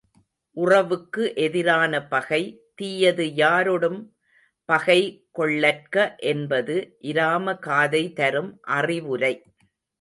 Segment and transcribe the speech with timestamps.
[0.57, 2.39] உறவுக்கு எதிரான பகை,
[2.75, 3.99] தீயது யாரொடும்
[4.69, 4.99] பகை
[5.39, 6.17] கொள்ளற்க
[6.25, 6.75] என்பது
[7.03, 9.33] இராம காதை தரும் அறிவுரை.